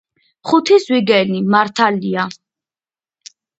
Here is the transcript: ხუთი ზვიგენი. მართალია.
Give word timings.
ხუთი 0.51 0.77
ზვიგენი. 0.85 1.43
მართალია. 1.57 2.27